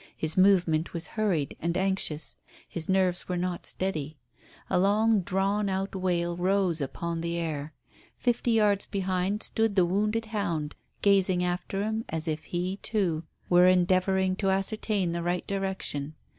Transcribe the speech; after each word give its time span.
His 0.17 0.35
movement 0.35 0.93
was 0.93 1.05
hurried 1.13 1.55
and 1.61 1.77
anxious. 1.77 2.35
His 2.67 2.89
nerves 2.89 3.27
were 3.29 3.37
not 3.37 3.67
steady. 3.67 4.17
A 4.67 4.79
long 4.79 5.19
drawn 5.21 5.69
out 5.69 5.93
wail 5.95 6.35
rose 6.35 6.81
upon 6.81 7.21
the 7.21 7.37
air. 7.37 7.75
Fifty 8.17 8.49
yards 8.49 8.87
behind 8.87 9.43
stood 9.43 9.75
the 9.75 9.85
wounded 9.85 10.25
hound 10.25 10.73
gazing 11.03 11.43
after 11.43 11.83
him 11.83 12.03
as 12.09 12.27
if 12.27 12.45
he, 12.45 12.77
too, 12.77 13.25
were 13.47 13.67
endeavouring 13.67 14.35
to 14.37 14.49
ascertain 14.49 15.11
the 15.11 15.21
right 15.21 15.45
direction. 15.45 16.15